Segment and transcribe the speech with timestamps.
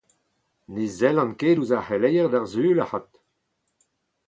[0.73, 3.11] Ne sellan ket ouzh ar c’heleier d’ar Sul avat.